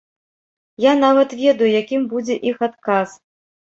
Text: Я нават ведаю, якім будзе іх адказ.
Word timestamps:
Я 0.85 0.93
нават 1.03 1.37
ведаю, 1.43 1.71
якім 1.81 2.11
будзе 2.17 2.43
іх 2.53 2.57
адказ. 2.73 3.09